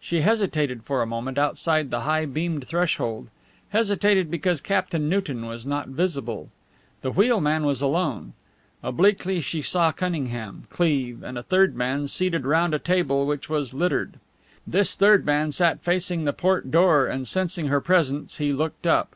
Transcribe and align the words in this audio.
She 0.00 0.22
hesitated 0.22 0.82
for 0.82 1.02
a 1.02 1.06
moment 1.06 1.38
outside 1.38 1.92
the 1.92 2.00
high 2.00 2.24
beamed 2.26 2.66
threshold 2.66 3.30
hesitated 3.68 4.28
because 4.28 4.60
Captain 4.60 5.08
Newton 5.08 5.46
was 5.46 5.64
not 5.64 5.86
visible. 5.86 6.48
The 7.02 7.12
wheelman 7.12 7.64
was 7.64 7.80
alone. 7.80 8.32
Obliquely 8.82 9.40
she 9.40 9.62
saw 9.62 9.92
Cunningham, 9.92 10.64
Cleve, 10.68 11.22
and 11.22 11.38
a 11.38 11.44
third 11.44 11.76
man 11.76 12.08
seated 12.08 12.44
round 12.44 12.74
a 12.74 12.80
table 12.80 13.24
which 13.24 13.48
was 13.48 13.72
littered. 13.72 14.14
This 14.66 14.96
third 14.96 15.24
man 15.24 15.52
sat 15.52 15.80
facing 15.84 16.24
the 16.24 16.32
port 16.32 16.72
door, 16.72 17.06
and 17.06 17.28
sensing 17.28 17.68
her 17.68 17.80
presence 17.80 18.38
he 18.38 18.50
looked 18.52 18.84
up. 18.84 19.14